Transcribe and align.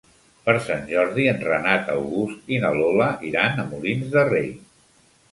Per 0.45 0.53
Sant 0.67 0.85
Jordi 0.91 1.25
en 1.31 1.43
Renat 1.49 1.91
August 1.95 2.49
i 2.57 2.59
na 2.63 2.71
Lola 2.77 3.09
iran 3.33 3.61
a 3.61 3.67
Molins 3.75 4.09
de 4.15 4.25
Rei. 4.31 4.49